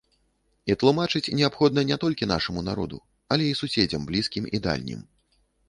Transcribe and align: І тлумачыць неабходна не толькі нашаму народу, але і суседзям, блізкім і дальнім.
І 0.73 0.75
тлумачыць 0.83 1.33
неабходна 1.39 1.83
не 1.91 1.97
толькі 2.05 2.29
нашаму 2.33 2.65
народу, 2.71 2.97
але 3.37 3.43
і 3.53 3.57
суседзям, 3.63 4.01
блізкім 4.11 4.51
і 4.55 4.67
дальнім. 4.69 5.09